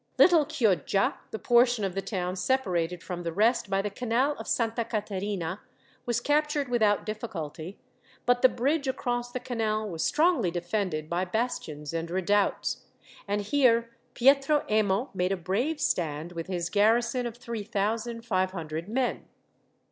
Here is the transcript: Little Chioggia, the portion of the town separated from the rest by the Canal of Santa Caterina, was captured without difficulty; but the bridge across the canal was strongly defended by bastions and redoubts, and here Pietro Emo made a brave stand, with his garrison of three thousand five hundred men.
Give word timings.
Little 0.17 0.47
Chioggia, 0.47 1.13
the 1.29 1.37
portion 1.37 1.85
of 1.85 1.93
the 1.93 2.01
town 2.01 2.35
separated 2.35 3.03
from 3.03 3.21
the 3.21 3.31
rest 3.31 3.69
by 3.69 3.83
the 3.83 3.91
Canal 3.91 4.33
of 4.39 4.47
Santa 4.47 4.83
Caterina, 4.83 5.61
was 6.07 6.19
captured 6.19 6.69
without 6.69 7.05
difficulty; 7.05 7.77
but 8.25 8.41
the 8.41 8.49
bridge 8.49 8.87
across 8.87 9.31
the 9.31 9.39
canal 9.39 9.87
was 9.87 10.03
strongly 10.03 10.49
defended 10.49 11.07
by 11.07 11.23
bastions 11.23 11.93
and 11.93 12.09
redoubts, 12.09 12.85
and 13.27 13.41
here 13.41 13.91
Pietro 14.15 14.65
Emo 14.71 15.11
made 15.13 15.31
a 15.31 15.37
brave 15.37 15.79
stand, 15.79 16.31
with 16.31 16.47
his 16.47 16.71
garrison 16.71 17.27
of 17.27 17.37
three 17.37 17.61
thousand 17.63 18.25
five 18.25 18.49
hundred 18.53 18.89
men. 18.89 19.25